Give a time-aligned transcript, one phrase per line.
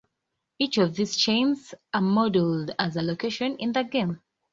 [0.57, 4.19] Each of these chains are modeled as a location in the game.